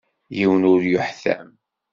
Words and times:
Yiwen 0.37 0.67
ur 0.73 0.81
yuḥtam. 0.91 1.47